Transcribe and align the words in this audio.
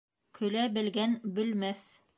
Көлә 0.39 0.63
белгән 0.79 1.15
бөлмәҫ. 1.39 1.89